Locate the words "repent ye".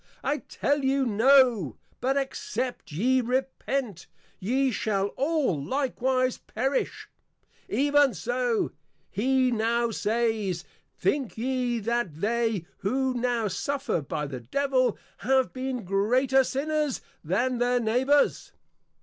3.21-4.71